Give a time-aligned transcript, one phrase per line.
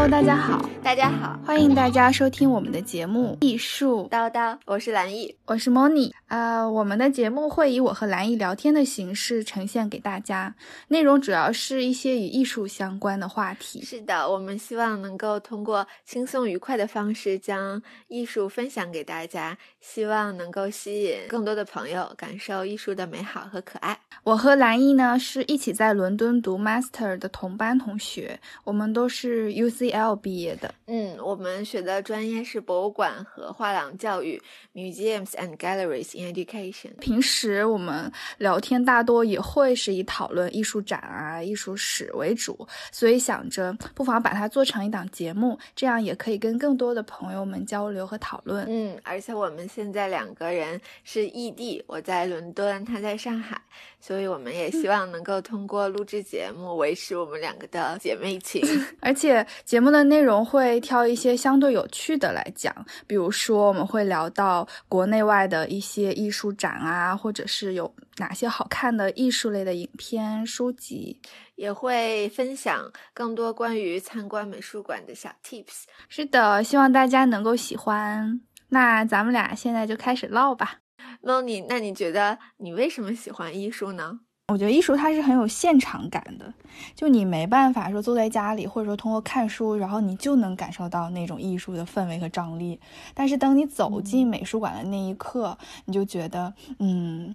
[0.00, 4.08] Hello，大家好，大家好，欢迎大家收听我们的节目《艺术。
[4.10, 6.10] 叨叨》，我是蓝艺，我是 Moni。
[6.28, 10.54] 呃，我们的节目会以我和蓝艺聊天的形式呈现给大家，
[10.88, 13.82] 内容主要是一些与艺术相关的话题。
[13.82, 23.98] 是的，我们希望能够通过轻松愉快的方式将艺术分享给大家，希望能够吸引更多的朋友感受艺术的美好和可爱。
[24.22, 29.52] 我和蓝艺呢是一起在伦敦读 Master 的同班同学，我们都是
[29.90, 30.74] UCL 毕业的。
[30.86, 34.40] 嗯，我们学的专业是博物馆和画廊教育
[34.74, 36.96] （Museums and Galleries in Education）。
[37.00, 48.66] 平时我们聊天大多也会是以讨论艺术展啊、艺术史为主，所以想着不妨把它做成一档节目，这样也可以跟更多的朋友们交流和讨论。
[48.68, 53.60] 嗯，而且我们现在两个人是异地，我在伦敦，他在上海。
[54.02, 58.62] 所以我们也希望能够通过录制节目维持我们两个的姐妹情，
[59.00, 62.74] 而且节目的内容会挑一些相对有趣的来讲，
[63.06, 71.20] 比如说我们会聊到国内外的一些艺术展啊，或者是有哪些好看的艺术类的影片、书籍，
[71.56, 75.84] 也会分享更多关于参观美术馆的小 tips。
[76.08, 78.40] 是的，希望大家能够喜欢。
[78.68, 80.78] 那咱们俩现在就开始唠吧。
[81.22, 84.20] 那你那你觉得你为什么喜欢艺术呢？
[84.50, 86.52] 我觉得艺术它是很有现场感的，
[86.96, 92.78] 就你没办法说坐在家里，或者说通过看书，然后你就能感受到那种艺术的氛围和张力。
[93.14, 97.32] 但是当你走进美术馆的那一刻，你就觉得，嗯，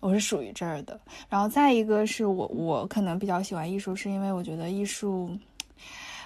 [0.00, 0.98] 我是属于这儿的。
[1.28, 5.30] 然后再一个是我我可能比较喜欢艺术，是因为我觉得艺术。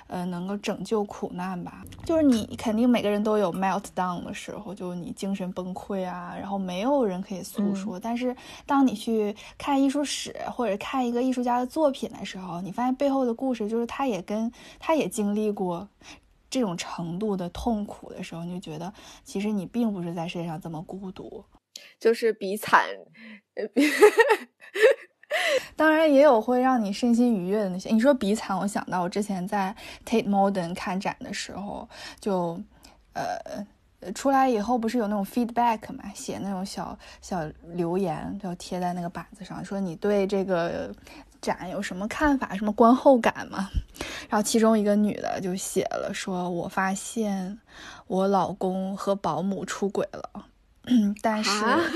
[0.06, 1.83] 呃，能够拯救苦难吧？
[2.05, 7.98] 就是你肯定每个人都有 melt down 的时候，就是你精神崩溃啊，然后没有人可以诉说。
[7.98, 15.88] 但是当你去看艺术史或者看一个艺术家的作品的时候，你发现背后的故事，就是他也跟他也经历过
[16.50, 18.92] 这种程度的痛苦的时候，你就觉得
[19.24, 21.45] 其实你并不是在世界上这么孤独，
[21.98, 22.86] 就是比惨。
[25.76, 27.88] 当然也有会让你身心愉悦的那些。
[27.90, 31.88] 你说比惨，我想到我之前在 Tate Modern 看展的时候，
[32.20, 32.60] 就
[33.12, 33.64] 呃
[34.14, 37.40] 出来以后不是有那种 feedback 嘛，写那种小小
[37.72, 40.94] 留言，就贴在那个板子上，说你对这个
[41.40, 43.68] 展有什么看法，什么观后感嘛。
[44.28, 47.58] 然后其中一个女的就写了，说我发现
[48.06, 50.46] 我老公和保姆出轨了。
[51.22, 51.50] 但是，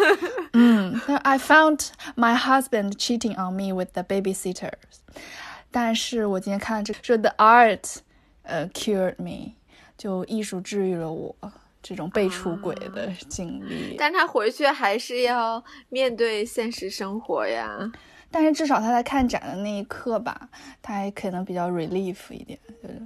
[0.55, 4.73] 嗯但，I found my husband cheating on me with the babysitters。
[5.71, 7.97] 但是我今天看这说 the art，
[8.43, 9.53] 呃，cured me，
[9.99, 11.37] 就艺术治愈了我
[11.83, 13.95] 这种被出轨的经历。
[13.99, 17.93] 但他回去还是要面对现实生活呀。
[18.31, 20.49] 但是至少他在看展的那一刻吧，
[20.83, 23.03] 他还可能比较 relief 一点，就是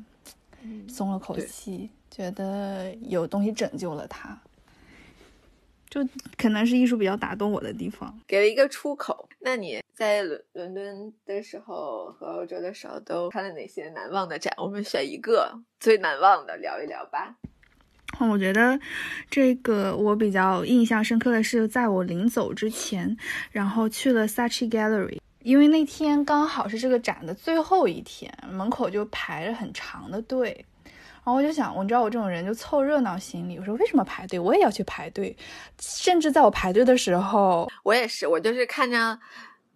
[0.92, 4.38] 松了口气，觉得有东西拯救了他。
[5.92, 6.00] 就
[6.38, 9.28] 可能是艺术比较打动我的地方，给了一个出口。
[9.40, 14.54] 那你在伦伦敦的时候和欧洲的时候都看了哪些难忘的展？
[14.56, 17.36] 我们选一个最难忘的聊一聊吧。
[18.20, 18.80] 我觉得
[19.28, 23.14] 这个我比较印象深刻的是，在我临走之前，
[23.50, 30.64] 然后去了 Saatchi Gallery，因为那天刚好是这个展的最后一天，门口就排着很长的队。
[31.24, 33.58] 然后我就想，我知道我这种人就凑热闹心理。
[33.58, 34.38] 我说为什么排队？
[34.38, 35.36] 我也要去排队。
[35.80, 39.18] 甚至在我排队的时候，我也是，我就是看着。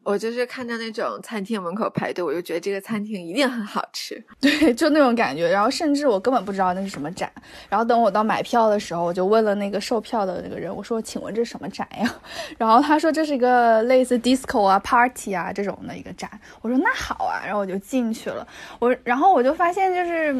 [0.07, 5.51] 我就是看到那种餐厅门口排队，我就觉得这个餐厅一定很好吃， 对，就那种感觉。
[5.51, 7.29] 然后甚至我根本不知道那是什么展。
[7.69, 12.15] 然后等我到买票的时候，我就问了那个售票的那个人，我说：“请问这是什么展呀？”
[12.57, 16.31] 然后他说：“这是一个类似 disco 啊、party 啊这种的一个展。”
[16.63, 18.47] 我说：“那好啊。”然后我就进去了。
[18.79, 20.33] 我然后我就发现，就是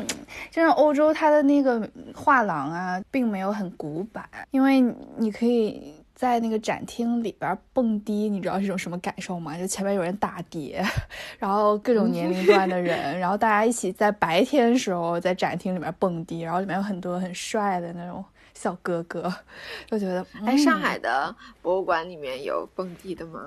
[0.49, 4.81] 就像欧洲它的那个画廊啊，并没有很古板，因为
[5.17, 5.96] 你可以。
[6.17, 9.57] 在那个展厅里边蹦迪，你知道是种什么感受吗？
[9.59, 10.83] 就前面有人打碟，
[11.39, 18.25] 然后各种年龄段的人，然后大家一起在白天时候在展厅里面蹦迪，然后里面有很多很帅的那种
[18.55, 19.31] 小哥哥，
[19.87, 23.47] 就觉得哎，上海的博物馆里面有蹦迪的吗？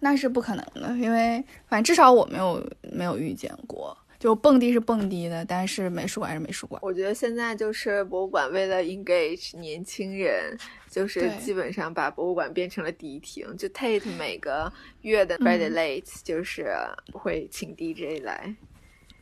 [0.00, 2.62] 那是不可能的，因为反正至少我没有
[2.92, 3.96] 没有遇见过。
[4.18, 6.78] 就蹦迪是蹦迪的，但是美术馆是美术馆。
[6.84, 10.58] 我觉得现在就是博物馆为了 engage 年轻人，
[10.90, 13.46] 就是基本上把博物馆变成了迪厅。
[13.56, 14.70] 就 Tate 每个
[15.02, 16.74] 月的 Friday Late 就是
[17.12, 18.54] 会请 DJ 来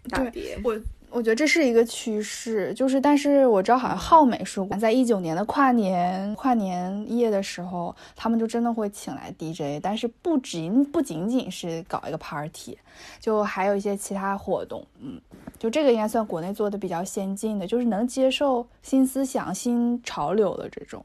[0.08, 0.58] 打碟。
[0.64, 0.80] 我
[1.10, 12.76] 我觉得这是一个趋势，就是但是我知道好像浩美术馆在一九年的跨年跨年夜的时候，他们就真的会请来 DJ，但是不仅不仅仅是搞一个 party，
[13.18, 15.18] 就还有一些其他活动，嗯，
[15.58, 21.02] 就这个应该算国内做的比较先进的，就是能接受新思想、新潮流的这种。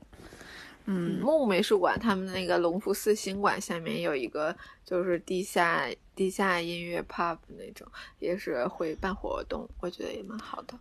[0.86, 7.88] 嗯，木美术馆他们那个隆福寺新馆下面有一个，就是地下地下音乐 pub 那种，
[8.20, 10.78] 也是会办活动，我觉得也蛮好的。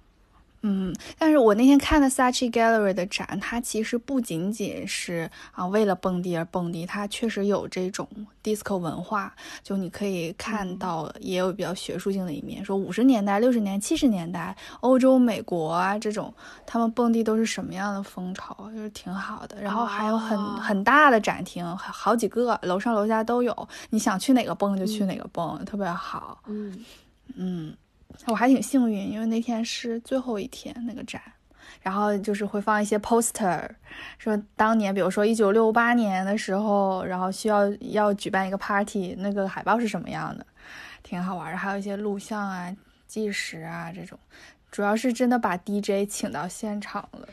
[0.64, 8.08] 嗯，但是我那天看的 Saatchi Gallery 的展，它其实不仅仅是啊为了蹦迪而蹦迪，它确实有这种
[8.44, 16.32] disco 文化，就你可以看到也有比较学术性的一面，说五十年代、六十年、七十年代欧洲、美国啊这种
[16.64, 19.60] 他们蹦迪都是什么样的风潮，就是挺好的。
[19.60, 26.38] 然后还有很很大的展厅，好几个，楼上楼下都有，你想去哪个蹦就去哪个蹦，特别好。
[26.46, 26.84] 嗯
[27.34, 27.74] 嗯。
[28.26, 31.20] 我还挺幸运，因为那天是最后一天那个展，
[31.80, 33.68] 然后就是会放一些 poster，
[34.18, 40.46] 说当年，比如说一九六八年的时候，然后需要要举办一个 party，那个海报是什么样的，
[41.02, 41.58] 挺好玩的。
[41.58, 42.74] 还有一些录像啊、
[43.06, 44.18] 计时啊这种，
[44.70, 47.28] 主要是真的把 DJ 请到现场了。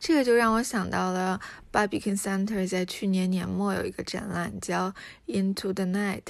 [0.00, 1.38] 这个就让我想到了
[1.70, 4.94] Barbican Center 在去年年末有一个展览叫
[5.26, 6.22] Into the Night，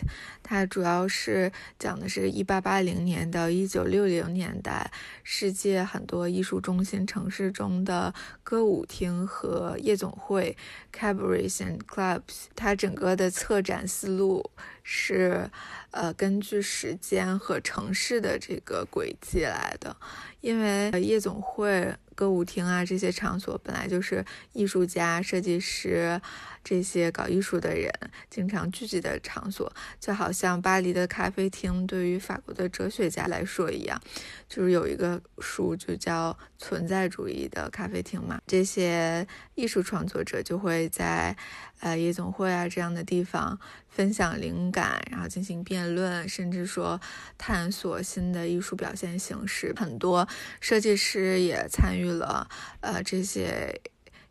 [0.43, 4.91] 它主要是讲的是一八八零年到一九六零年代
[5.23, 8.13] 世界很多艺术中心城市中的
[8.43, 10.57] 歌舞厅和夜总会
[10.93, 12.47] cabarets and clubs。
[12.57, 14.51] 它整个的策展思路
[14.83, 15.49] 是
[15.93, 19.97] 呃根据时间和城市的这个轨迹来的，
[20.41, 21.95] 因为夜总会。
[22.13, 24.23] 歌舞厅啊，这些场所本来就是
[24.53, 26.21] 艺术家、设计师
[26.63, 27.91] 这些搞艺术的人
[28.29, 34.01] 经常聚集的场所，就好像巴黎的咖啡厅对于法国的哲学家来说一样，
[34.47, 38.39] 就是有一个书就叫《存在主义的咖啡厅》嘛。
[38.47, 41.35] 这些艺术创作者就会在
[41.81, 43.59] 呃夜总会啊这样的地方
[43.89, 47.01] 分享灵感，然后进行辩论，甚至说
[47.39, 49.73] 探索新的艺术表现形式。
[49.77, 50.29] 很多
[50.61, 52.11] 设计师也参与。
[52.11, 52.49] 了，
[52.81, 53.81] 呃，这些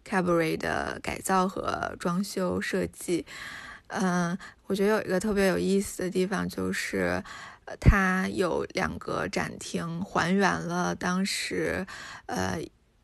[0.10, 3.24] cabaret 的改造和装修设计，
[3.88, 4.36] 嗯，
[4.66, 7.24] 我觉得有一个特别有意思的地方，就是，
[7.80, 11.86] 它有两个展厅还原了当时，
[12.26, 12.60] 呃，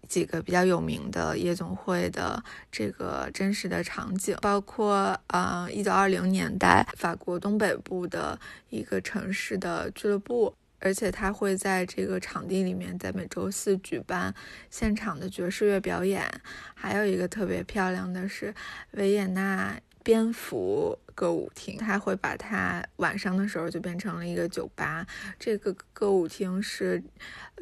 [0.07, 10.55] 几个比较有名的夜总会的这个真实的场景，包括，呃，一九二零年代法国东北部的一个城市的俱乐部。
[10.85, 14.31] 而且他会在这个场地里面，在每周四举办
[14.69, 16.31] 现场的爵士乐表演。
[16.75, 18.53] 还有一个特别漂亮的是
[18.91, 25.07] 维也纳蝙蝠歌舞厅，他会把它晚上的时候就变成了一个酒吧。
[25.39, 27.03] 这个歌舞厅是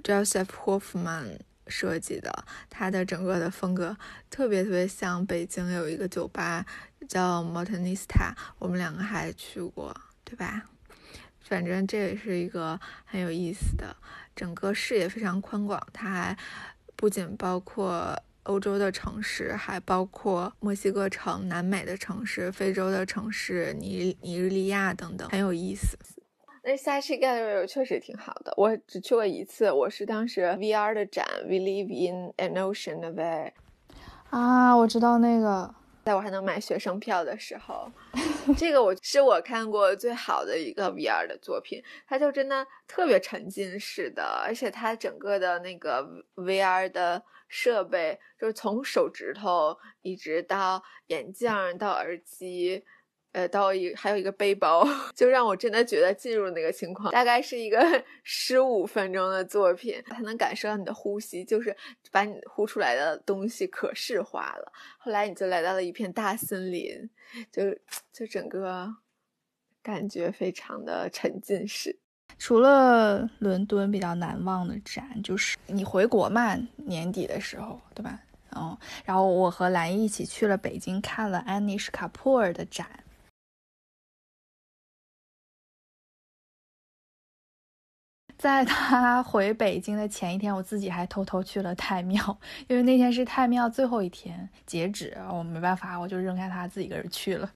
[0.04, 3.96] Joseph Hoffman 设计的，它的整个的风格
[4.30, 6.66] 特别特别像北京有一个酒吧
[7.08, 9.96] 叫 Montanista，我们两个还去过，
[10.26, 10.66] 对吧？
[11.44, 13.96] 反正这也是一个很有意思的，
[14.36, 15.82] 整个视野非常宽广。
[15.92, 16.38] 它还
[16.96, 25.98] 不仅包括欧洲的城市，还包括墨西哥城、南美的城市、非洲的城市、尼尼日利亚等等，很有意思。
[26.64, 33.52] 那 Saatchi Gallery 确实挺好的，我只去过一次，我是当时 VR 的展，We Live in an Ocean Away。
[34.30, 35.76] 啊，我知道那个。
[36.04, 37.90] 在我还能买学生票的时候，
[38.58, 46.06] 这个我是我看过最好的一个 VR 的作品，它就真的特别沉浸式的，而且它整个的那个
[46.36, 52.84] VR 的设备，就是从手指头一直到眼镜到耳机。
[53.34, 57.12] 呃，到一还有一个背包， 就让我真的觉得进入那个情况。
[57.12, 57.80] 大概是一个
[58.24, 61.76] 十五分钟的作品，它能感受到你的呼吸，就是
[62.12, 64.72] 把你呼出来的东西可视化了。
[65.00, 67.10] 后来你就来到了一片大森林，
[67.52, 67.64] 就
[68.12, 68.88] 就整个
[69.82, 72.00] 感觉非常的沉浸式。
[72.38, 78.20] 除了伦敦比较难忘的展，就是你回国嘛，年底的时候，对吧？
[78.56, 82.88] 嗯，然后我和兰一起去了北京，看了安妮·什卡普尔的展。
[88.44, 97.50] 在他 回北京的前一天，我自己还偷偷去了太庙，因为那天是太庙最后一天截止，我没办法，我就扔下他自己一个人去了。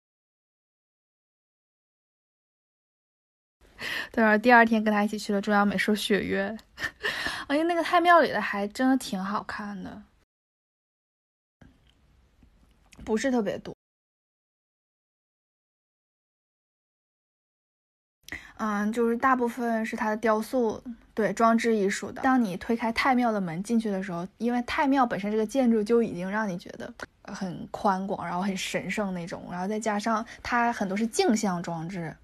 [4.14, 6.58] 对啊，第二天跟他一起去了中央美术学院，
[7.48, 10.04] 哎呀，那个太庙里的还真的挺好看的，
[13.04, 13.77] 不是特别多。
[18.58, 20.82] 嗯，就是大部分是它的雕塑，
[21.14, 22.22] 对装置艺术的。
[22.22, 26.92] 当你推开太庙的门进去的时候，因为太庙本身这个建筑就已经让你觉得
[27.24, 32.16] 很宽广，然后很神圣那种，然后再加上它很多是镜像装置。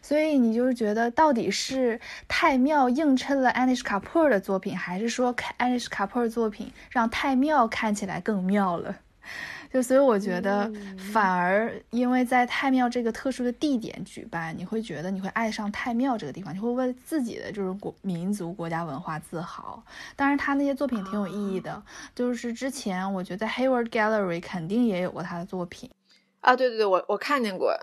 [0.00, 8.96] 所以你就是觉得，到底是太庙映衬了 Anish Kapoor 的作品，还是说 Anish Kapoor 作品让太庙看起来更妙了？
[9.76, 10.72] 就所以我觉得，
[11.12, 19.84] 反而因为在太庙这个特殊的地点举办，你会觉得你会爱上太庙这个地方，你会为自己的就是国民族国家文化自豪。
[20.16, 21.82] 当然，他那些作品挺有意义的，
[22.14, 25.90] 就是之前我觉得 Hayward Gallery 肯定也有过他的作品
[26.40, 27.76] 啊，对对对，我我看见过。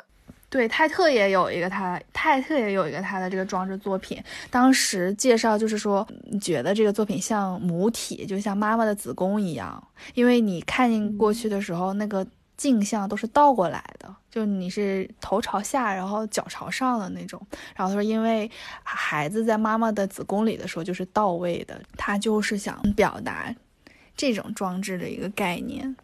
[0.53, 4.24] 对泰特也有一个他，泰特也有一个他的这个装置作品。
[4.51, 6.07] 当时介绍就是说，
[6.39, 9.83] 觉得这个作品像母体，就像妈妈的子宫一样，
[10.13, 12.24] 因为你看过去的时候，那个
[12.55, 17.41] 镜像都是倒过来的，就你是头朝下，然后脚朝上的那种。
[17.75, 18.50] 然后他说，因为
[18.83, 23.51] 孩子在妈妈的子宫里的时候就是到位的，他就是想表达
[24.15, 25.96] 这种装置的一个概念。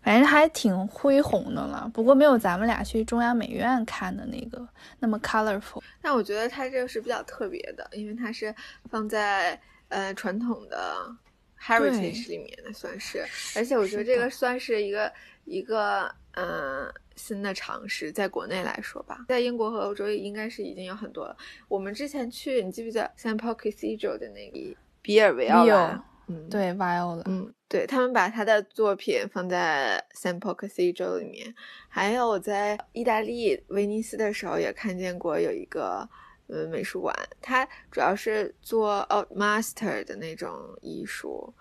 [0.00, 4.66] 反正还挺恢宏的了，不过没有咱们俩去中央美院看的那个
[5.00, 5.82] 那么 colorful。
[6.00, 8.54] 但我觉得它这个是比较特别的，因为它是
[8.88, 11.14] 放在呃传统的
[11.60, 13.26] heritage 里面的，算是。
[13.56, 15.12] 而且我觉得这个算是一个
[15.44, 21.36] 一个嗯新的尝试，在国内来说吧，在英国和欧洲应该是已经有很多了。
[21.66, 26.02] 我们之前去，你记不记得 Saint Paul Cathedral 的那个比尔维奥拉？
[26.28, 27.52] 嗯，对，Viola，嗯。
[27.70, 31.54] 对他们把他的作品放在 Paul Cathedral 里面，
[31.86, 36.08] 还有我在意大利威尼斯的时候也看见过有一个
[36.46, 41.52] 呃美术馆，它主要是做 Old Master 的那种艺术，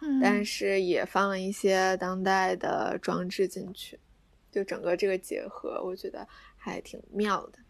[0.00, 0.18] 嗯。
[0.20, 4.00] 但是也放了一些当代的装置进去，
[4.50, 6.26] 就整个这个结合，我觉得
[6.56, 7.60] 还挺妙的，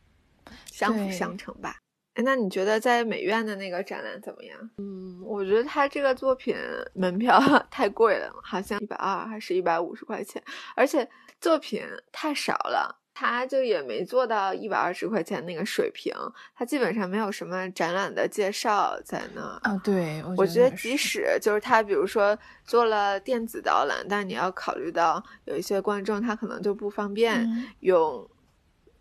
[0.64, 1.81] 相辅相成吧。
[2.14, 4.71] 哎，那你觉得在美院的那个展览怎么样？
[4.76, 6.54] 嗯，我觉得他这个作品
[6.95, 7.40] 门票
[7.71, 10.42] 太贵了，好像一百二还是一百五十块钱，
[10.76, 11.09] 而且
[11.40, 16.14] 作品太少了，他就也没做到一百二十块钱那个水平，
[16.54, 19.40] 他基本上没有什么展览的介绍在那。
[19.62, 27.49] 啊，对，我觉得即使就是他，比如说做了电子导览，但你要考虑到有一些观众他可能就不方便
[27.81, 28.28] 用。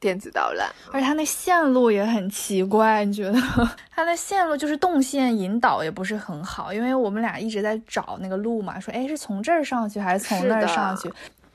[0.01, 3.39] 电子导览，而且它那线路也很奇怪，你觉得？
[3.91, 11.09] 它的线路就是动线引导也不是很好，因为我们俩一直在找那个路嘛，说哎是从这儿上去还是从那儿上去？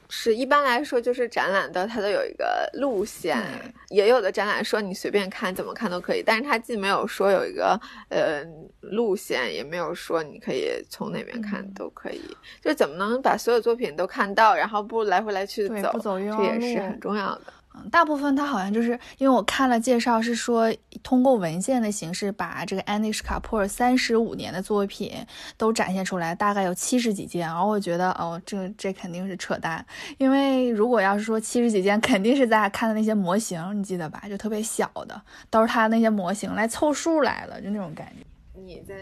[0.09, 3.43] 是一般来说就是展览的它都有一个路线，
[3.89, 7.77] 也有的展览说你随便看怎么看都可以，但是它既没有说有一个
[8.09, 8.45] 呃
[8.83, 12.23] 路线，也没有说你可以从哪边看都可以，
[12.63, 17.43] 就怎么能把所有作品都看到，然后不来回来去走，这也是很重要的。
[17.91, 25.13] 大部分它好像就是因为我看了介绍，是说通过文献的形式把这个 Anish Kapoor 三十五年的作品
[25.57, 27.47] 都展现出来，大概有七十几件。
[27.47, 29.85] 然后我觉得，哦，这这肯定是扯淡，
[30.19, 34.23] 因为如果要是说七十几件，肯定是咱俩看的那些模型，你记得吧？
[34.29, 38.25] 就特别小的，都是他那些模型来凑数来了，就那种感觉。
[38.61, 38.95] 你在。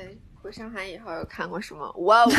[0.45, 2.31] 回上海以后有看过什么哇哦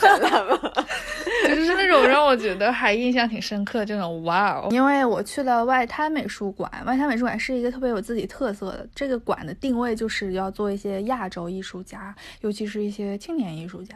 [0.00, 0.58] 展览吗？
[1.46, 4.68] 就是那种让我觉得还印象挺深刻的这种哇哦。
[4.70, 13.94] 因为我去了外滩美术馆，外滩美术馆是一个特别有自己特色的，这个馆的定位就是要做一些亚洲艺术家，尤其是一些青年艺术家。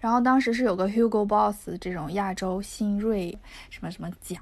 [0.00, 3.36] 然后当时是有个 Hugo Boss 这种亚洲新锐
[3.68, 4.40] 什么什么奖，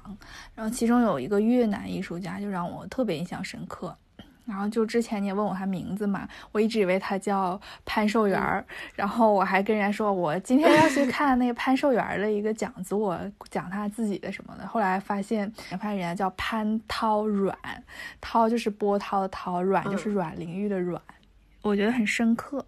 [0.53, 3.97] 然后其中有一个越南艺术家就让我特别印象深刻。
[4.45, 14.67] 然后就之前你也问我他名字嘛，我一直以为他叫潘寿元儿，然后我还跟人家说我今天要去看那个潘寿元的一个讲座，讲他自己的什么的。
[14.67, 17.57] 后来发现，发现人家叫潘涛阮，
[18.21, 21.01] 涛就是波涛的涛，阮就是阮玲玉的阮，
[21.63, 22.63] 我觉得很深刻，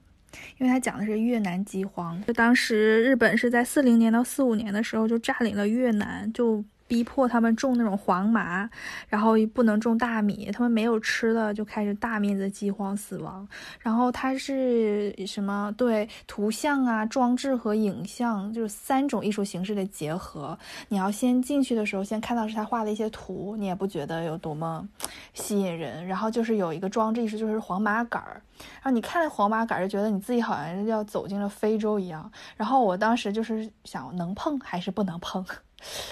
[0.57, 6.63] 因为他讲的是越南饥荒，就当时日本是在四零年到四五年的时候就占领了越南，就。
[6.87, 8.69] 逼迫他们种那种黄麻，
[9.09, 13.47] 然后不能种大米，他们没有吃的，就开始大面积饥荒死亡。
[13.79, 15.73] 然后它是什么？
[15.77, 20.57] 对，图像啊、装置和影像，就是三种艺术形式的结合。
[20.87, 24.87] 你要先进去的时候，先看到是他画的一些图，你也不觉得有多么
[25.33, 26.07] 吸引人。
[26.07, 28.41] 然后就是有一个装置艺术，就是黄麻杆儿，
[28.75, 32.31] 然后你看那黄麻杆儿，就觉得你自己好像要走进了非洲一样。
[32.55, 35.45] 然后我当时就是想，能碰还是不能碰？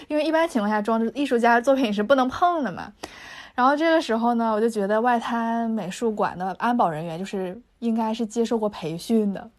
[0.07, 2.91] 因为一般情况下，装置艺术家的作品是不能碰的嘛。
[3.53, 9.49] 然后这个时候呢，我就觉得外滩美术馆的安保人员就是应该是接受过培训的，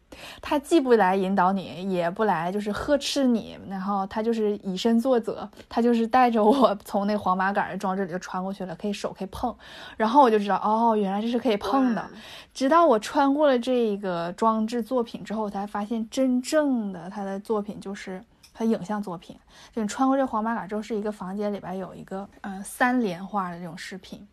[0.42, 9.56] 他既不来引导你，也不来就是呵斥你，然后他就是以身作则，他就是带着我 从那黄麻杆的装置里就穿过去了，可以手可以碰，
[9.96, 12.04] 然后我就知道哦，原来这是可以碰的。
[12.52, 18.22] 直到我穿过了这个装置作品之后，我才发现真正的他的作品就是
[18.56, 19.36] 他影像作品。
[19.72, 24.26] 就你穿过这黄马甲之后，是一个房间里边有一个嗯三连画的这种视频。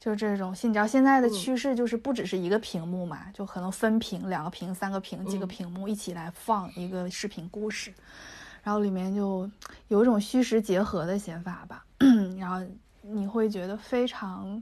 [0.00, 7.94] 就是这种，你知道现在的趋势就是不只是一个屏幕嘛，就可能分屏、两个屏、三个屏、几个屏幕一起来放一个视频故事，
[8.64, 9.48] 然后里面就
[9.86, 11.84] 有一种虚实结合的写法吧，
[12.36, 12.60] 然后
[13.02, 14.60] 你会觉得非常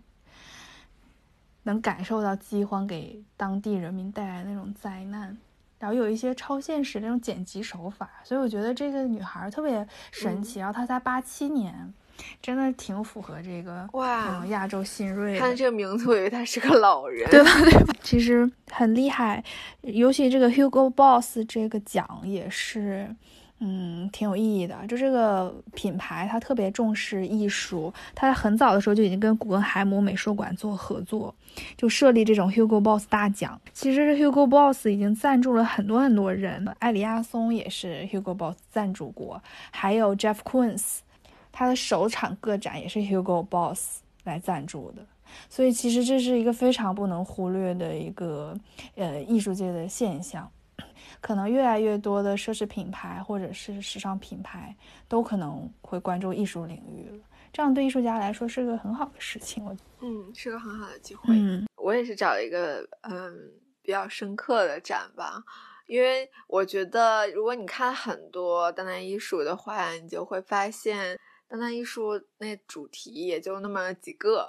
[1.62, 5.34] 能感受到饥荒给当地人民带来那种灾难，
[5.80, 11.92] 然后有一些超现实那种剪辑手法，所以我觉得这个女孩特别神奇，然后她才八七年。
[12.42, 15.38] 真的挺符合这个哇，亚洲新锐。
[15.38, 17.50] 看这个名字，我以为她是个老人，对吧？
[17.62, 17.94] 对吧？
[18.02, 19.42] 其实很厉害，
[19.80, 23.16] 尤其这个 Hugo Boss 这个奖也是，
[23.60, 24.74] 嗯，挺有意义的。
[24.86, 31.34] 就这个品牌，它特别重视艺术，它很早的时候就已经跟古根海姆美术馆做合作，
[31.76, 33.60] 就设立这种 Hugo Boss 大奖。
[33.72, 41.00] 其实这 Hugo Boss 已经赞助了很多很多人，艾里亚松也是 Hugo Boss 赞助过，还有 Jeff Koons。
[41.52, 45.04] 他的首场个展也是 Hugo Boss 来赞助的，
[45.48, 48.56] 所以其实这是一个非常不能忽略的一个
[48.94, 50.48] 呃艺术界的现象，
[51.20, 54.74] 可能越来越多的奢侈品牌或者是时尚品牌
[55.08, 59.64] 都可能会关注艺术领域了，这样对艺术家来说是个很好的事情。
[59.64, 61.34] 我嗯，是个很好的机会。
[61.34, 65.42] 嗯，我也是找了一个嗯比较深刻的展吧，
[65.86, 71.18] 因为我觉得如果你看很多当代艺术的话，你就会发现。
[71.48, 74.48] 当代艺术那主题也就那么几个，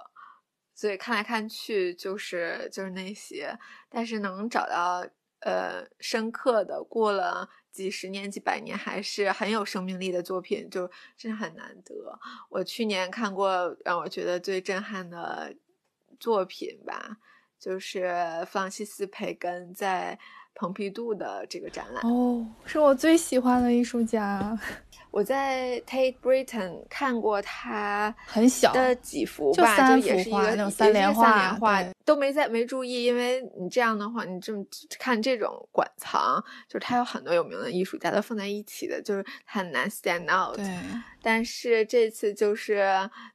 [0.75, 3.57] 所以看来看去就是就是那些，
[3.89, 5.03] 但是能找到
[5.41, 12.19] 呃深刻的，过了几十年几百年还是很有生命力的作品，就真的很难得。
[12.49, 15.55] 我去年看过让我觉得最震撼的
[16.19, 17.17] 作品吧，
[17.59, 18.13] 就是
[18.47, 20.19] 弗朗西斯培根在
[20.55, 24.57] 蓬皮杜的这个展览哦，是我最喜欢的艺术家。
[25.11, 31.57] 我在 Tate Britain 看过他很小的几幅吧，就也是一个那种三连画，
[32.05, 34.63] 都没在没注意，因为你这样的话，你这么
[34.97, 40.55] 看这种馆藏，就是他有很多有名的艺术家都放在一起的，就是很难 stand out。
[40.55, 40.65] 对。
[41.21, 42.87] 但是这次就是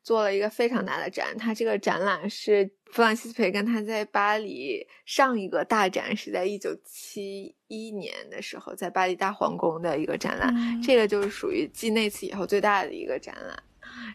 [0.02, 13.62] 做了一个非常大的展，他这个展览是弗朗西斯培根他在巴黎上一个大展是在一九七一年的时候在巴黎大皇宫的一个展览，这个就是属于继那次以后最大的一个展览。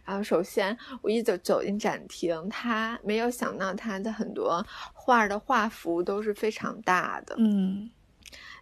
[0.06, 7.90] 然后首先我一走走进展厅，他没有想到他的很多画的画幅都是非常大的，嗯，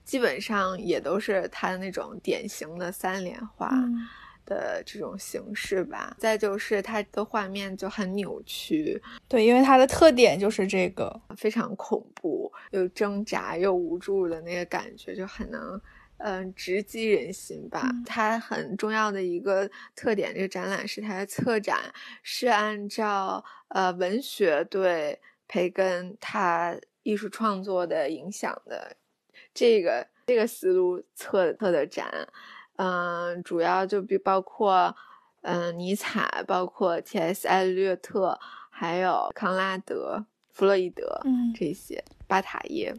[0.04, 3.72] 基本上也都是他的那种典型的三联画。
[4.50, 15.80] 的这种形式吧，再就是它的画面就很扭曲，对，因为它的特点就是这个非常恐怖，又挣扎又无助的那个感觉，就很能
[16.18, 17.90] 嗯直击人心吧。
[18.06, 21.80] 它很重要的一个特点，这个展览是它的策展
[22.24, 28.98] 是按照呃文学对培根他艺术创作的影响的
[29.54, 32.28] 这个这个思路策策的展。
[32.82, 34.96] 嗯，主要就比包括，
[35.42, 37.46] 嗯，尼采，包括 T.S.
[37.46, 38.40] 艾略特，
[38.70, 42.96] 还有康拉德、弗洛伊德，嗯，这些巴塔耶，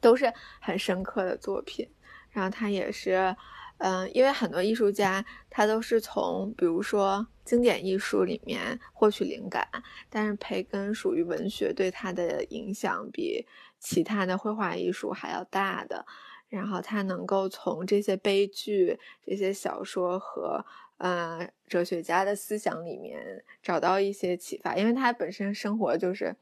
[0.00, 0.32] 都是
[0.62, 1.86] 很深刻的作品。
[2.30, 3.36] 然后他也是，
[3.76, 9.68] 嗯，因为很多艺术家他都是从比如说经典艺术里面获取灵感，
[10.08, 13.46] 但是培根属于文学对他的影响比
[13.78, 16.06] 其他的绘画艺术还要大的。
[16.48, 20.64] 然后他能够从这些悲剧、这些小说和
[20.98, 26.34] 呃哲学家的思想里面找到一些启发，因为他本身生活就是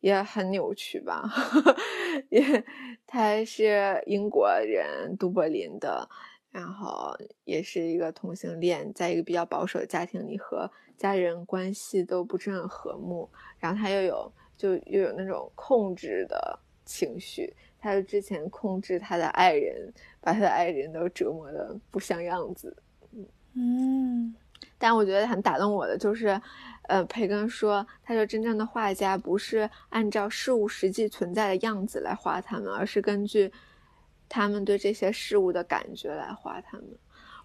[0.00, 1.28] 也很扭曲吧。
[2.28, 2.64] 也
[3.06, 6.08] 他是英国人，都柏林的，
[6.50, 13.28] 然后也是一个同性恋，在一个比较保守的家庭里，和家人关系都不是很和睦。
[13.58, 17.54] 然后他又有就又有那种控制的情绪。
[17.80, 22.76] 他就之前控制他的爱人，把他的爱人都折磨的不像样子。
[23.54, 24.32] 嗯，
[24.78, 26.40] 但我觉得很打动我的就是，
[26.82, 33.50] 呃，培根说，他说真正的画家不是按照事物实际存在的样子来画他们，而是根据
[34.28, 36.86] 他们对这些事物的感觉来画他们。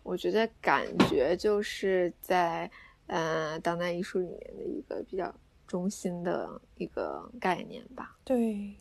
[0.04, 2.70] 我觉得感觉就是在
[3.08, 5.34] 呃当代艺术里面的一个比较
[5.66, 8.16] 中心的一个概念吧。
[8.24, 8.76] 对。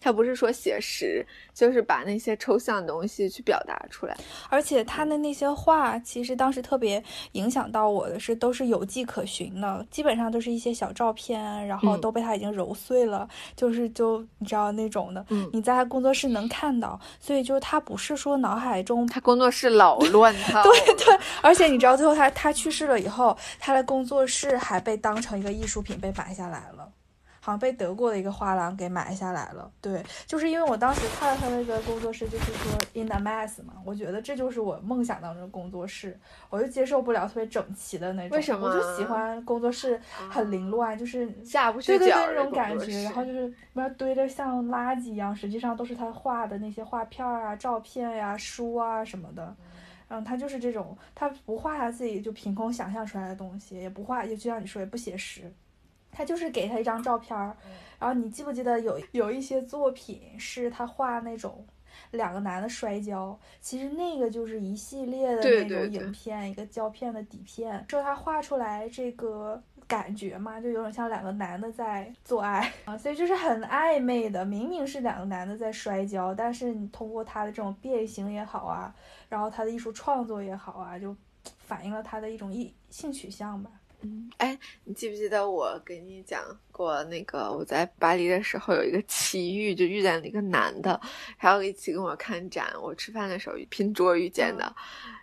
[0.00, 4.16] 他不是说写实，就是把那些抽象的东西去表达出来。
[4.48, 15.24] 而且他的那些画，其实当时特别影响到我的是，都是有迹可循的，基本上都是一些小照片，然后都被他已经揉碎了，就是就你知道那种的。
[15.30, 20.62] 嗯，你在他工作室能看到，所以就是他不是说脑海中，他工作室老乱 套。
[20.62, 26.88] 对对，而且你知道最后他他去世了以后，他的工作室还被当成一个艺术品被买下来了。
[27.48, 36.14] 好像被德国的一个画廊给买下来了，对，就是因为我当时看了他那个工作室，就是说 in a mess 嘛，我觉得这就是我梦想当中的工作室，
[36.50, 38.68] 我就接受不了特别整齐的那种，为什么？
[38.68, 49.56] 我就喜欢工作室很凌乱，就是下不去脚那种感觉，然后就是那堆的像垃圾一样，实际上都是他画的那些画片啊、照片呀、书啊什么的，
[50.08, 55.50] 嗯，他就是这种，他不画他自己就凭空想象出来的东西，也不画，也就像你说，也不写实。
[56.10, 57.56] 他就是给他一张照片儿，
[57.98, 61.64] 然后你记不记得有有一些作品是他画那种
[62.10, 72.72] 两个男的摔跤，其实那个就是一系列的那种影片，一个胶片的底片，说他画出来这个感觉嘛，就有点像两个男的在做爱。
[72.86, 78.94] 啊，所以就是很暧昧的，明明是两个男的在摔跤，但是你通过他的这种变形也好啊，
[79.28, 81.14] 然后他的艺术创作也好啊，就
[81.58, 83.70] 反映了他的一种艺性取向吧。
[84.02, 91.00] 嗯，哎，你记不记得我给你讲过那个我在巴黎的时候有一个奇遇，就遇见了一个男的，
[91.38, 92.72] 然后一起跟我看展。
[92.80, 94.72] 我吃饭的时候拼桌遇见的，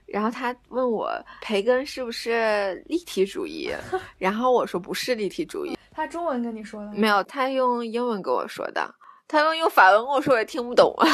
[0.06, 1.10] 然后他问我
[1.42, 3.72] 培根是不是立体主义，
[4.20, 5.78] 然后我说不是立体主义。
[5.92, 6.92] 他中文跟你说的？
[6.94, 8.94] 没有，他用英文跟我说的。
[9.28, 11.08] 他用用法文跟我说，我也听不懂啊。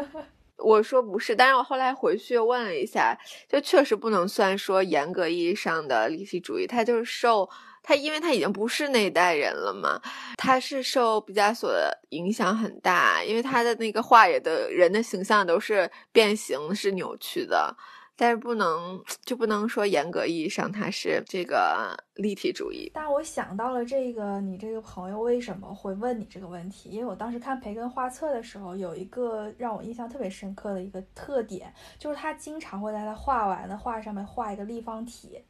[0.62, 3.16] 我说不是，但是我后来回去问了一下，
[3.48, 7.48] 就确实不能算说严格意义上的立体主义，他就是受
[7.82, 10.00] 他，因为他已经不是那一代人了嘛，
[10.36, 11.72] 他是受毕加索
[12.10, 17.76] 影响很大，因为他的那个画也的人的形象都是变形、是扭曲的。
[18.20, 22.90] 但是不能就不能说严格意义上它是这个立体主义。
[22.92, 26.90] 但我想到了这个，你这个朋友为什么会问你这个问题？
[26.90, 35.42] 因为我当时看培根画册的时候，有一个让我印象特别深刻的一个特点，就是他经常会在他画完的画上面画一个立方体，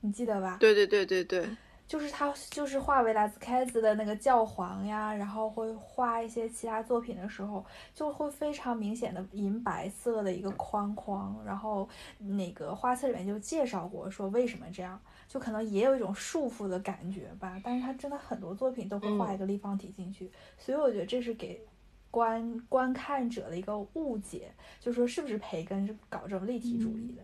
[0.00, 0.56] 你记得吧？
[0.58, 1.46] 对对对对对。
[1.94, 17.60] 就是他，就是画维拉斯凯兹的那个教皇呀，然后会画一些其他作品的时候，就会非常明显的银白色的一个框框，然后那个画册里面就介绍过说为什么这样，就可能也有一种束缚的感觉吧。
[17.62, 20.28] 但是他真的很多作品都会画一个立方体进去，
[20.58, 21.64] 所以我觉得这是给
[22.10, 27.22] 观观看者的一个误解，就说是不是培根是搞这种立体主义的？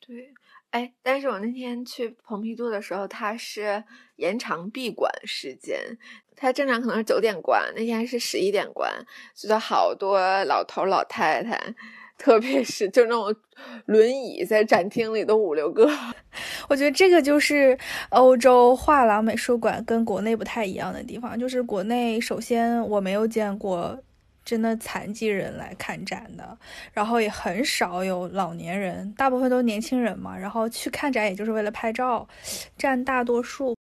[0.00, 0.34] 对。
[0.70, 3.82] 哎，但是我那天去蓬皮杜的时候，它是
[4.16, 5.78] 延长闭馆时间，
[6.36, 8.92] 它正常可能是九点关，那天是十一点关，
[9.34, 11.58] 觉得好多老头老太太，
[12.18, 13.34] 特别是就那种
[13.86, 15.90] 轮椅在展厅里都五六个。
[16.68, 17.76] 我觉得这个就是
[18.10, 23.98] 欧洲画廊美术馆跟国内不太一样的地方，就是国内首先我没有见过。
[24.48, 26.58] 真的残疾人来看展的，
[26.90, 30.34] 然后也很少有老年人，大部分都是年轻人嘛。
[30.34, 32.26] 然后去看展也就是为了拍照，
[32.78, 33.76] 占大多数。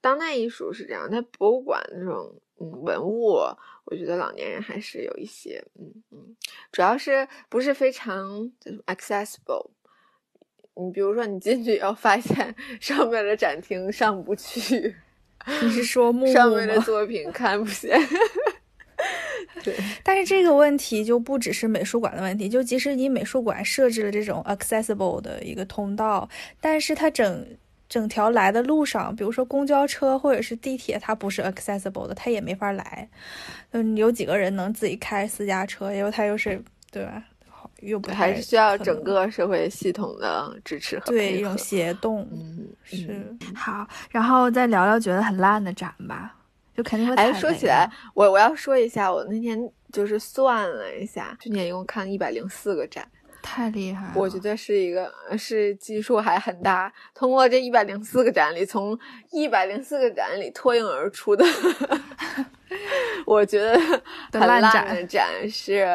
[0.00, 3.34] 当代艺术是这样，在博物馆那种嗯文物，
[3.84, 6.36] 我觉得老年人还是有一些嗯嗯，
[6.72, 8.50] 主要是不是非常
[8.86, 9.70] accessible。
[10.74, 14.96] 你比如说你进去以后发现 上面的展厅上不去，
[15.62, 17.96] 你是说木上面的作品看不见？
[19.62, 26.28] 对， 但是这个问题就不只是美术馆的问题，就即使你美术馆设置了这种 accessible 的一个通道，
[26.60, 27.46] 但是它整
[27.88, 33.08] 整条来的路上，比如说公交车或者是地铁，它不是 accessible 的，它也没法来。
[33.72, 35.92] 嗯，有几个人能自己开私家车？
[35.92, 37.22] 因为它又是对吧？
[37.80, 42.28] 又不还是需要整个社会系统的支持和对一种协动。
[42.32, 46.34] 嗯，是好，然后再聊聊觉得很烂的展吧。
[46.76, 47.14] 就肯定会。
[47.14, 49.58] 哎，说起来，我我要说一下，我那天
[49.92, 53.06] 就是算了一下，去年一共看了一百零四个展，
[53.42, 54.12] 太厉害了。
[54.14, 56.92] 我觉得是一个是基数还很大。
[57.14, 58.98] 通过这一百零四个展里，从
[59.30, 61.44] 一百零四个展里脱颖而出的，
[63.26, 63.78] 我觉得
[64.32, 64.60] 很烂
[64.94, 65.86] 的展是。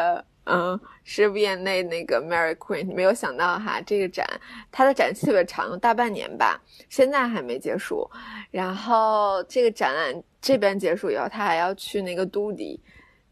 [0.49, 4.25] 嗯，是 N A 那个 Mary Queen，没有想到哈，这个展
[4.71, 6.57] 它的展期特别长，大半年吧，
[6.88, 8.10] 现在还没结束。
[8.49, 12.81] 然后这个展览这边结束以后，他还要去那个都迪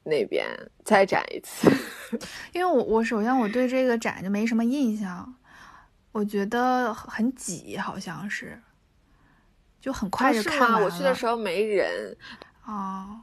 [0.03, 0.45] 那边
[0.83, 1.71] 再展一次。
[2.51, 5.33] 因为我我首先我对这个展就没什么印象，
[6.11, 8.61] 我觉得很挤，好像是，
[9.79, 10.85] 就很快就看完了。
[10.85, 12.17] 我去的时候没人
[12.65, 13.21] 啊。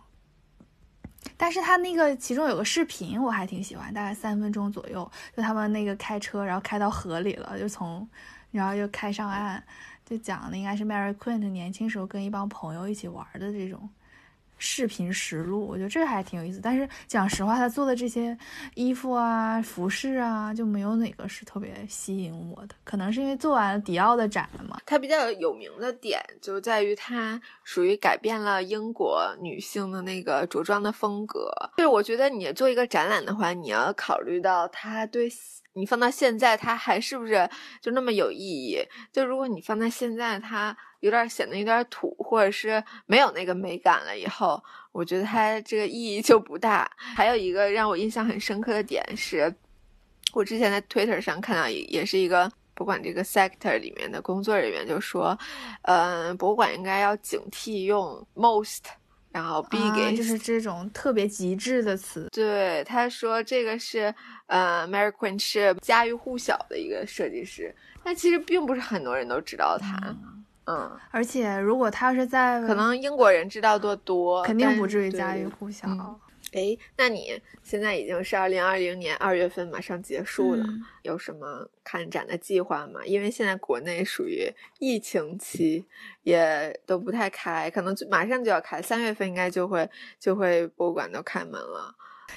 [1.36, 8.08] 但是他那个其中有个视频我还挺喜欢，大概三分钟左右，就他们那个开车，然后开到河里了，就从，
[8.50, 9.62] 然后又开上岸，
[10.04, 13.88] 就讲的应该是 Mary Queen 年轻时候跟一帮朋友一起玩的这种。
[14.64, 16.60] 视频实录，我觉得这还挺有意思。
[16.62, 18.38] 但是讲实话，他做的这些
[18.74, 22.74] 衣服啊、服饰啊，就没有哪个是特别吸引我的。
[22.84, 24.78] 可能是因为做完了迪奥的展了嘛。
[24.86, 31.50] 他比较有名的点就在于他属于改变了英国女性的那个着装的风格。
[31.76, 35.28] 就是我觉得你做一个展览的话，你要考虑到他对
[35.74, 37.48] 你放到现在，它还是不是
[37.80, 38.78] 就那么有意义？
[39.12, 40.76] 就如果你放在现在，它。
[41.02, 44.16] 有点显得有点土，或者是没有那个美感了。
[44.16, 46.88] 以后我觉得它这个意义就不大。
[46.96, 49.52] 还有一个让我印象很深刻的点是，
[50.32, 55.36] 我之前在 Twitter 上看到，也是一个博物馆这个 sector 里面的工作人员就说，
[55.82, 58.82] 嗯，博物馆应该要警惕用 most，
[59.32, 62.28] 然后 big，就是这种特别极致的词。
[62.30, 64.14] 对，他说这个是，
[64.46, 69.98] 呃，Mary Queen 是家喻户晓的一个设计师，但其实并不是很多人都知道他。
[70.66, 75.88] 嗯，而且如果他是在，可能英国人知道多多，肯定不至于家喻户晓。
[76.52, 80.64] 哎，那你现在已经是二零二零年二月份，马上结束了，
[81.02, 83.00] 有什么看展的计划吗？
[83.04, 85.84] 因为现在国内属于疫情期，
[86.22, 89.88] 也都不太开，可能马上就要开，三月份应该就会
[90.20, 91.94] 就会博物馆都开门了。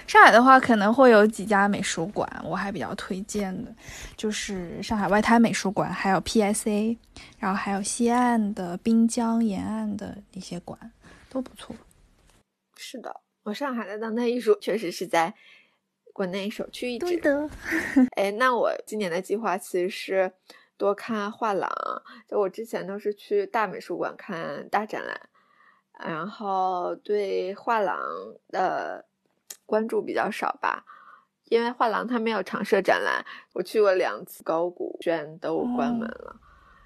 [0.08, 3.74] 上海的话可能会有几家美术馆，我还比较推荐的，
[4.18, 6.98] 就是上海外滩美术馆，还有 PSA，
[7.40, 10.78] 然后还有西岸的滨江沿岸的一些馆
[11.30, 11.74] 都不错。
[12.76, 15.34] 是的，我上海的当代艺术确实是在
[16.12, 17.06] 国内首屈一指。
[17.06, 17.50] 对的。
[18.18, 20.34] 哎，那我今年的计划其实是
[20.78, 21.72] 多看画廊，
[22.28, 25.30] 就我之前都是去大美术馆看大展览，
[26.00, 27.98] 然后对画廊
[28.50, 29.06] 的。
[29.68, 30.86] 关注比较少吧，
[31.46, 33.26] 因为画廊它没有常设展览。
[33.54, 36.40] 我去过两次，高古轩都关门了，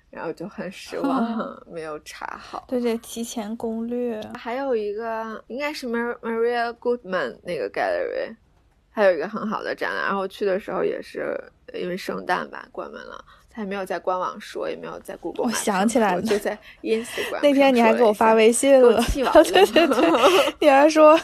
[0.10, 2.66] 然后就很失 望，没有查好。
[2.68, 4.20] 对对，提前攻略。
[4.38, 8.36] 还有一个应该是 Maria Goodman 那个 gallery，
[8.92, 10.06] 还有一个很好的展览。
[10.06, 11.36] 然后去的时候也是
[11.74, 13.24] 因为圣诞吧，关门了。
[13.52, 15.46] 他也没有在官网说，也没有在故宫。
[15.48, 17.40] 我想起来了，就在 Instagram。
[17.42, 19.02] 那天你还给我发微信了，
[19.44, 21.18] 对对对，你还说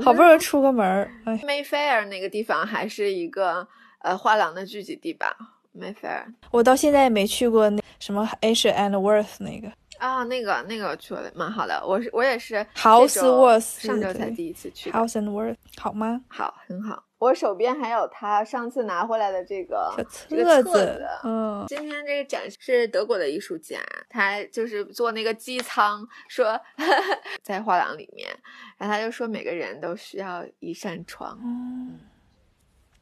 [0.00, 1.10] 好不容易出个门儿。
[1.26, 3.66] Mayfair 那个地方还是一个
[3.98, 5.36] 呃画廊的聚集地吧
[5.76, 11.82] ？Mayfair，我到现在也没去过那什么 Asia and Worth 那个啊，那个那个去了蛮好的。
[11.86, 16.22] 我是我也是 House Worth，上周才第一次去 House and Worth，好吗？
[16.28, 17.04] 好，很好。
[17.18, 19.94] 我手边还有他上次拿回来的这个
[20.28, 23.78] 册子，嗯，今天这个展是德国的艺术家，
[24.10, 26.60] 他就是做那个机舱，说
[27.40, 28.28] 在画廊里面，
[28.76, 32.00] 然后他就说每个人都需要一扇窗，嗯，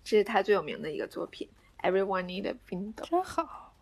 [0.04, 1.48] 这是他最有名的一个作品
[1.82, 3.74] ，Everyone need a window，真好，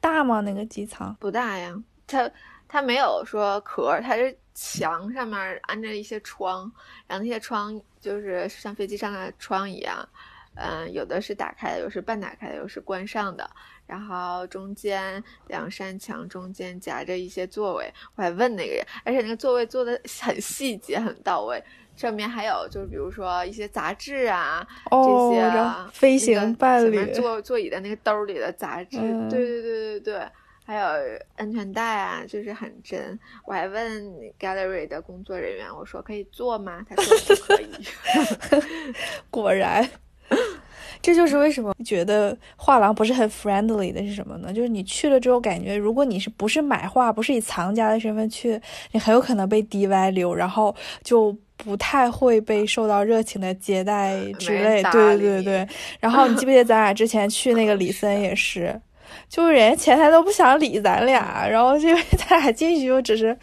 [0.00, 0.40] 大吗？
[0.40, 1.74] 那个机舱不大呀，
[2.06, 2.30] 它
[2.66, 6.72] 它没有说壳，它是墙上面安着一些窗，
[7.06, 7.80] 然后那些窗。
[8.00, 10.08] 就是像飞机上的窗一样，
[10.54, 13.50] 嗯，有的是打开的，有是半打开的，有是关上的。
[13.88, 17.92] 然后中间两扇墙中间夹着一些座位。
[18.14, 21.60] 我还问那个人，而且那个座位做的很细节，很到位。
[21.98, 28.98] 上面还有就是比如说一些杂志啊，这些飞行伴侣座座椅的那个兜里的杂志。
[29.28, 30.22] 对对对对对。
[30.64, 30.86] 还有
[31.36, 33.18] 安全带啊，就是很真。
[33.46, 34.04] 我还问
[34.38, 36.84] gallery 的工作人员，我说可以坐吗？
[36.86, 37.68] 他说不可以。
[39.30, 39.88] 果然，
[41.00, 44.52] 这就是为什么觉得画廊不是很 friendly 的是什么呢？
[44.52, 48.60] 就是你去了之后，感觉如果你是不是买画，不是以藏家的身份去，
[48.92, 54.82] 你很有可能被滴歪流，然后就不太会被受到热情的接待之类。
[54.84, 55.68] 对对对对。
[56.00, 58.74] 然后你记不记得咱俩之前去那个李森也是？
[59.26, 63.36] 就是人家前台都不想理咱俩， 然后因为咱俩进去就只是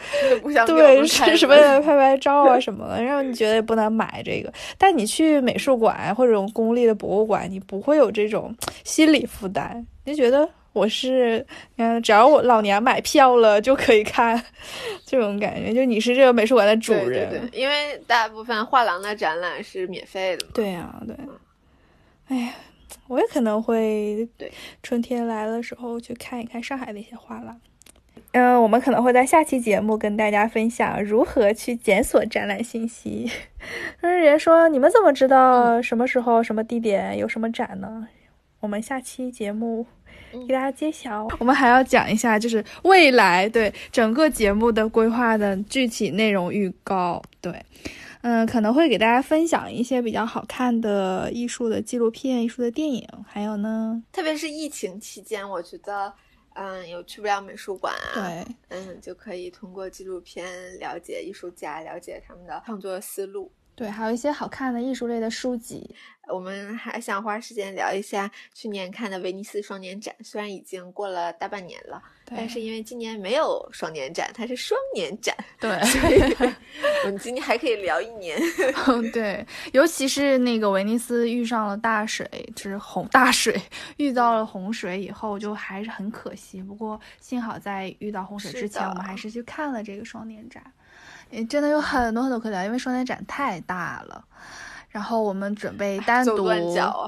[0.68, 11.46] 对是什么拍拍照啊 什么的，然后你觉得也不能买这个，但你去美术馆或者公立的博物馆，你不会有这种心理负担，你就觉得我是
[11.78, 14.40] 嗯，只要我老娘买票了就可以看，
[15.06, 17.30] 这种感觉，就你是这个美术馆的主人。
[17.30, 20.52] 对对对，因为大部分画廊的展览是免费的嘛。
[20.54, 21.16] 对呀，对。
[22.28, 22.54] 哎呀。
[23.08, 27.62] 我也可能会对春天来的时候去看一看上海的一些画廊。
[28.32, 33.30] 嗯，我们可能会在下期节目跟大家分享如何去检索展览信息。
[34.02, 38.08] 但是人家说你们怎么知道什么时候、什么地点有什么展呢？
[38.62, 39.86] 我们下期节目
[40.48, 41.28] 给大家揭晓。
[41.40, 47.22] 我们还要讲一下，就是未来对整个节目的规划的具体内容预告。
[47.42, 47.54] 对，
[48.22, 56.14] 嗯，可能会给大家分享一些比较好看的艺术的纪录片、艺术的电影，还有呢，特别是疫情期间，我觉得。
[56.58, 58.14] 嗯，有去不了美术馆啊？
[58.16, 60.48] 对，嗯，就可以通过纪录片
[60.80, 63.52] 了解艺术家，了解他们的创作思路。
[63.76, 65.94] 对，还有一些好看的艺术类的书籍。
[66.28, 76.20] 我们还想花时间聊一下去年看的威尼斯双年展，虽然已经过了大半年了，但是因为今年没有双年展，它是双年展，对，所以
[77.06, 78.40] 我们今年还可以聊一年。
[79.14, 83.62] 对，尤其是那个威尼斯遇上了大水，就是洪大水，
[83.98, 86.60] 遇到了洪水以后，就还是很可惜。
[86.64, 90.64] 不过幸好在遇到洪水之前，我们还是去看了这个双年展。
[91.50, 94.26] 真的有很多很多可聊，因为双年展太大了。
[94.90, 96.48] 然后我们准备单独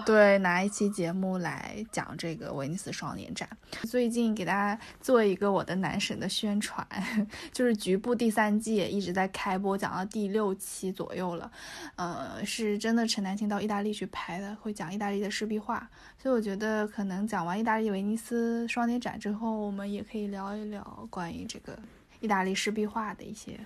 [0.06, 3.48] 对拿一期节目来讲这个威尼斯双年展。
[3.84, 6.86] 最近给大家做一个我的男神的宣传，
[7.54, 11.50] 就是局部第三季一直在开播，讲到第六期左右了。
[11.96, 15.90] 呃，是真的陈丹青到意大利去拍的，会讲意大利的湿壁画。
[16.22, 21.80] 所以我觉得可能讲完意大利威尼斯双年展之后，我们也可以聊一聊关于这个
[22.20, 23.58] 意大利湿壁画的一些。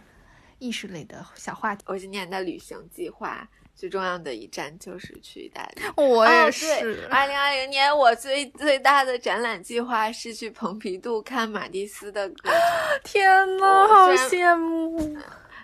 [0.62, 1.84] 意识类的小话题。
[1.88, 5.82] 我今年的旅行计划最重要的一站就是去意大利。
[5.98, 7.08] 我也是。
[7.10, 12.52] 二零二零年我最最大的展览计划是去蓬皮杜看马蒂斯的歌。
[13.04, 15.18] 天呐，好羡慕！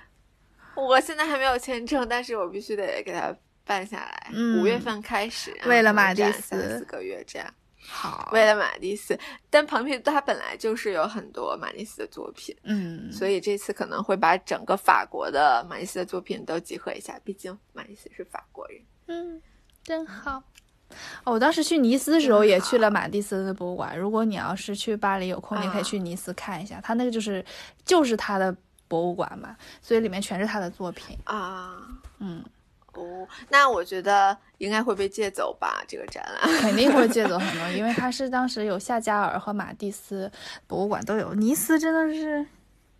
[0.75, 4.31] 我现在还没有签证，但是我必须得给他办下来。
[4.59, 7.47] 五月份开始，为了马蒂斯，四个月这样。
[7.89, 9.17] 好，为了马蒂斯，
[9.49, 19.41] 但蓬皮杜它本来就是有很多马蒂斯的作品，嗯，所以这次可能会把整个法国的马蒂斯的作品都集合一下，毕竟马蒂斯是法国人，嗯，
[19.83, 20.43] 真好。
[21.23, 23.97] 哦，我当时去尼斯的时候也去了马蒂斯的博物馆。
[23.97, 27.43] 如果你要是去巴黎有空，你可以去尼斯看一下，他那个就是
[27.85, 28.55] 就是他的
[28.89, 31.77] 博物馆嘛，所以里面全是他的作品啊，
[32.19, 32.43] 嗯。
[32.97, 35.83] 哦，那我觉得应该会被借走吧？
[35.87, 40.31] 这个展览 肯定会借走很多，因为它是当时有夏加尔和马蒂斯
[40.65, 41.33] 博物馆都有。
[41.35, 42.43] 尼斯真的是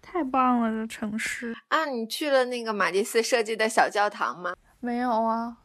[0.02, 1.86] 太棒了，这城市啊！
[1.86, 4.54] 你去了那个马蒂斯设计的小教堂吗？
[4.80, 5.58] 没有啊，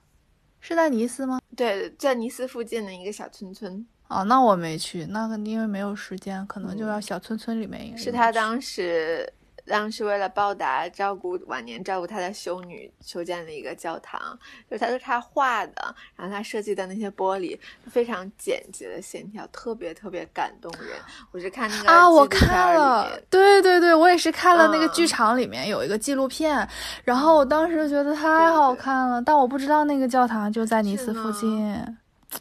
[0.61, 1.39] 是在尼斯吗？
[1.55, 3.87] 对，在尼斯附近的一个小村村。
[4.09, 7.97] 哦，那我没去，那个因为没有时间，可能就要小村村里面。
[7.99, 9.31] 是他当时。
[9.67, 14.39] 当时为了报答照顾晚年照顾他的修女，修建了一个教堂。
[14.69, 20.99] 就是他是他画的，然后他设计的那些玻璃非常简洁的线条，特别特别感动人。
[21.31, 26.69] 我是看那个啊，我看了，对对对，我也是看了那个剧场里面有一个纪录片，
[27.05, 31.75] 然后我当时觉得太好看了，但我不知道那个教堂就在尼斯附近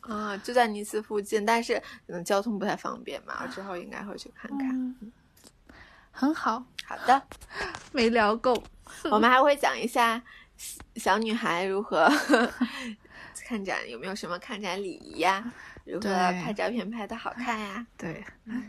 [0.01, 4.95] 啊，就在尼斯附近，但是嗯，交通不太方便嘛，之后应该会去看看。
[6.13, 7.23] 很好，好的，
[7.93, 8.61] 没聊够，
[9.09, 10.21] 我们还会讲一下
[10.97, 12.11] 小女孩如何
[13.47, 15.41] 看展，有没有什么看展礼仪呀？
[15.85, 17.87] 如何拍照片拍的好看呀？
[17.97, 18.23] 对，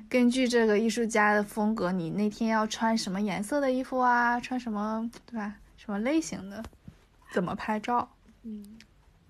[0.08, 4.38] 根据这个艺术家的风格，你那天要穿什么颜色的衣服啊？
[4.38, 5.54] 穿什么，对吧？
[5.76, 6.62] 什么类型的？
[7.32, 8.08] 怎么拍照？
[8.44, 8.78] 嗯，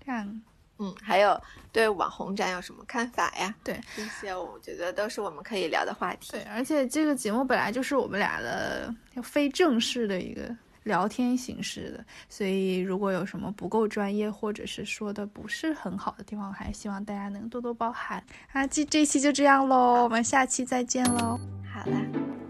[0.04, 0.42] 这样。
[0.78, 3.54] 嗯，还有对网红展有什么看法呀？
[3.62, 6.32] 对，这些我觉得都是我们可以聊的话题。
[6.32, 10.54] 对，而且这个节目本来就是我们俩的非正式的一个
[10.84, 18.24] 聊天形式的，所以如果有什么不够专业或者是说的不是很好的地方，还希望大家能多多包涵。
[18.52, 21.38] 啊，这这期就这样喽，我们下期再见喽。
[21.72, 22.00] 好啦，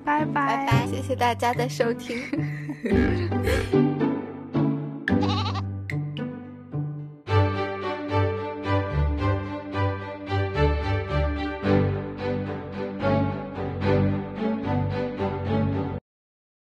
[0.04, 2.18] 拜拜拜拜，谢谢大家的收听。